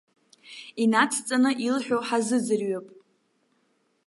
Инацҵаны, 0.83 1.51
илҳәо 1.67 1.97
ҳазыӡырҩып. 2.07 2.87